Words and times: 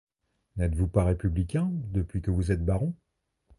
N'êtes-vous 0.55 0.87
pas 0.87 1.03
républicain 1.03 1.69
depuis 1.91 2.23
que 2.23 2.31
vous 2.31 2.51
êtes 2.51 2.65
baron? 2.65 2.95